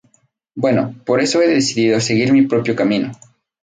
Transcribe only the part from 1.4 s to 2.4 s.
he decidido seguir